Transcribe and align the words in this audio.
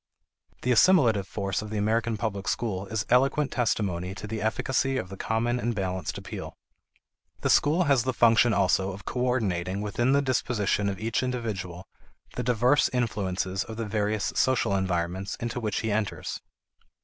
The 0.63 0.71
assimilative 0.71 1.27
force 1.27 1.61
of 1.61 1.69
the 1.69 1.77
American 1.77 2.17
public 2.17 2.47
school 2.47 2.87
is 2.87 3.05
eloquent 3.09 3.51
testimony 3.51 4.15
to 4.15 4.25
the 4.25 4.41
efficacy 4.41 4.97
of 4.97 5.09
the 5.09 5.15
common 5.15 5.59
and 5.59 5.75
balanced 5.75 6.17
appeal. 6.17 6.57
The 7.41 7.51
school 7.51 7.83
has 7.83 8.01
the 8.01 8.11
function 8.11 8.51
also 8.51 8.93
of 8.93 9.05
coordinating 9.05 9.79
within 9.79 10.13
the 10.13 10.23
disposition 10.23 10.89
of 10.89 10.99
each 10.99 11.21
individual 11.21 11.87
the 12.35 12.41
diverse 12.41 12.89
influences 12.89 13.63
of 13.63 13.77
the 13.77 13.85
various 13.85 14.33
social 14.35 14.75
environments 14.75 15.35
into 15.35 15.59
which 15.59 15.81
he 15.81 15.91
enters. 15.91 16.41